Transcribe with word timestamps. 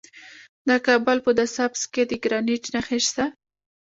د 0.67 0.69
کابل 0.85 1.17
په 1.25 1.31
ده 1.37 1.45
سبز 1.55 1.81
کې 1.93 2.01
د 2.09 2.11
ګرانیټ 2.23 2.63
نښې 2.73 2.99
شته. 3.07 3.25